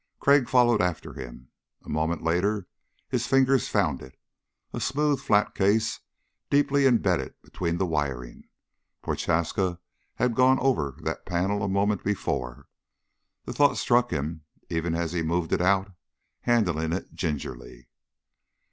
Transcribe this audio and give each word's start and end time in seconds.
Crag 0.19 0.49
followed 0.49 0.81
after 0.81 1.13
him. 1.13 1.49
A 1.83 1.87
moment 1.89 2.23
later 2.23 2.67
his 3.07 3.27
fingers 3.27 3.67
found 3.69 4.01
it, 4.01 4.17
a 4.73 4.79
smooth 4.79 5.19
flat 5.21 5.53
case 5.53 5.99
deeply 6.49 6.87
imbedded 6.87 7.35
between 7.43 7.77
the 7.77 7.85
wiring. 7.85 8.45
Prochaska 9.03 9.77
had 10.15 10.33
gone 10.33 10.59
over 10.59 10.97
that 11.03 11.27
panel 11.27 11.61
a 11.61 11.69
moment 11.69 12.03
before! 12.03 12.67
The 13.45 13.53
thought 13.53 13.77
struck 13.77 14.09
him 14.09 14.41
even 14.71 14.95
as 14.95 15.11
he 15.13 15.21
moved 15.21 15.53
it 15.53 15.61
out, 15.61 15.91
handling 16.39 16.93
it 16.93 17.13
gingerly. 17.13 17.87